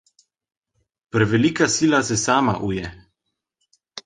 [1.15, 2.91] Prevelika sila se sama uje.